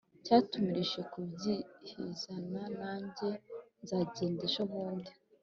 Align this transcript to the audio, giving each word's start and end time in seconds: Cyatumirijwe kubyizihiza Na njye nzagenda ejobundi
Cyatumirijwe 0.25 0.99
kubyizihiza 1.11 2.31
Na 2.79 2.91
njye 3.03 3.31
nzagenda 3.83 4.41
ejobundi 4.49 5.11